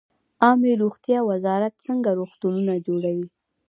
[0.43, 3.27] عامې روغتیا وزارت څنګه روغتونونه جوړوي؟